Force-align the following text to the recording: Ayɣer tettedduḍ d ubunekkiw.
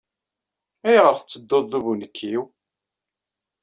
Ayɣer 0.87 1.15
tettedduḍ 1.17 1.63
d 1.71 1.73
ubunekkiw. 1.77 2.43